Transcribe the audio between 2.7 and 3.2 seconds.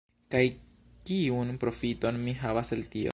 el tio?